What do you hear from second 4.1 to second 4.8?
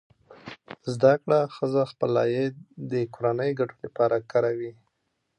کاروي.